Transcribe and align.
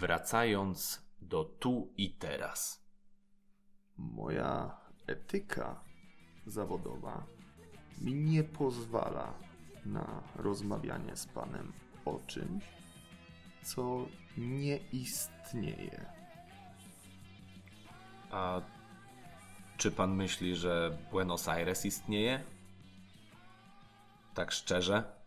wracając 0.00 1.02
do 1.20 1.44
tu 1.44 1.92
i 1.96 2.10
teraz. 2.10 2.84
Moja 3.96 4.80
etyka 5.06 5.84
zawodowa 6.46 7.26
mi 8.00 8.14
nie 8.14 8.44
pozwala 8.44 9.34
na 9.86 10.22
rozmawianie 10.36 11.16
z 11.16 11.26
panem 11.26 11.72
o 12.04 12.18
czymś, 12.26 12.64
co 13.62 14.06
nie 14.36 14.76
istnieje. 14.76 16.06
A 18.30 18.60
czy 19.76 19.90
pan 19.90 20.14
myśli, 20.16 20.56
że 20.56 20.98
Buenos 21.10 21.48
Aires 21.48 21.84
istnieje? 21.86 22.44
Tak 24.34 24.52
szczerze? 24.52 25.19